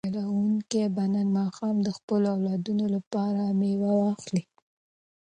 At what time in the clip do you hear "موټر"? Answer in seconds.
0.03-0.11